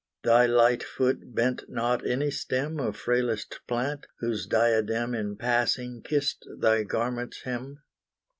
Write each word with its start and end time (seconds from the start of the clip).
Thy 0.23 0.47
light 0.47 0.81
foot 0.81 1.35
bent 1.35 1.69
not 1.69 2.03
any 2.07 2.31
stem 2.31 2.79
Of 2.79 2.97
frailest 2.97 3.59
plant, 3.67 4.07
whose 4.17 4.47
diadem 4.47 5.13
In 5.13 5.35
passing 5.37 6.01
kissed 6.01 6.43
thy 6.57 6.81
garment's 6.81 7.41
hem. 7.43 7.83